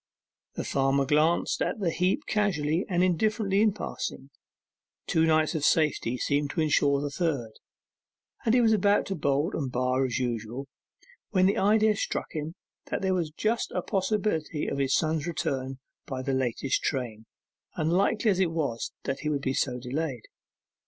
[0.55, 4.31] The farmer glanced at the heap casually and indifferently in passing;
[5.05, 7.51] two nights of safety seemed to ensure the third;
[8.43, 10.65] and he was about to bolt and bar as usual,
[11.29, 12.55] when the idea struck him
[12.87, 15.77] that there was just a possibility of his son's return
[16.07, 17.27] by the latest train,
[17.75, 20.23] unlikely as it was that he would be so delayed.